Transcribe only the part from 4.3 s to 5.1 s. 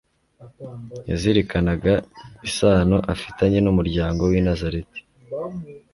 w'i Nazareti,